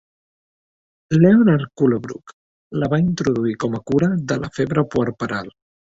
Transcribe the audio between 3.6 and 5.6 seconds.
com a cura de la febre puerperal.